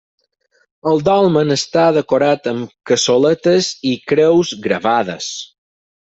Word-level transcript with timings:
El 0.91 1.01
dolmen 1.09 1.55
està 1.55 1.83
decorat 1.97 2.49
amb 2.51 2.71
cassoletes 2.91 3.69
i 3.91 3.91
creus 4.13 4.55
gravades. 4.65 5.29